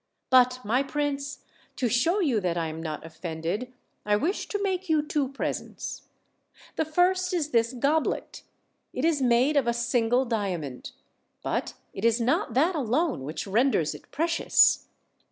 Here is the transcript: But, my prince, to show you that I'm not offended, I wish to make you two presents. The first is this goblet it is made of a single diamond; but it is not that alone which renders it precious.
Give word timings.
But, 0.31 0.61
my 0.65 0.81
prince, 0.81 1.43
to 1.75 1.87
show 1.87 2.19
you 2.21 2.39
that 2.39 2.57
I'm 2.57 2.81
not 2.81 3.05
offended, 3.05 3.71
I 4.03 4.15
wish 4.15 4.47
to 4.47 4.63
make 4.63 4.89
you 4.89 5.03
two 5.03 5.27
presents. 5.29 6.05
The 6.75 6.85
first 6.85 7.35
is 7.35 7.51
this 7.51 7.73
goblet 7.73 8.41
it 8.93 9.05
is 9.05 9.21
made 9.21 9.55
of 9.55 9.67
a 9.67 9.73
single 9.73 10.25
diamond; 10.25 10.93
but 11.43 11.75
it 11.93 12.03
is 12.03 12.19
not 12.19 12.55
that 12.55 12.73
alone 12.73 13.23
which 13.25 13.45
renders 13.45 13.93
it 13.93 14.09
precious. 14.09 14.87